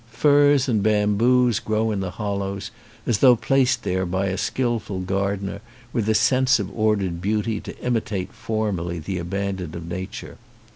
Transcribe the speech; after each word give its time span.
Firs 0.09 0.67
and 0.67 0.81
bamboos 0.81 1.59
grow 1.59 1.91
in 1.91 1.99
the 1.99 2.09
hollows 2.09 2.71
as 3.05 3.19
though 3.19 3.35
placed 3.35 3.83
there 3.83 4.03
by 4.03 4.29
a 4.29 4.35
skilful 4.39 4.99
gardener 5.01 5.61
with 5.93 6.09
a 6.09 6.15
sense 6.15 6.57
of 6.57 6.75
ordered 6.75 7.21
beauty 7.21 7.59
to 7.59 7.77
imitate 7.83 8.33
formally 8.33 8.97
the 8.97 9.19
abandon 9.19 9.75
of 9.75 9.87
nature. 9.87 10.39